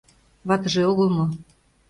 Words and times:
Ватыже 0.47 0.81
огыл 0.91 1.07
мо? 1.15 1.25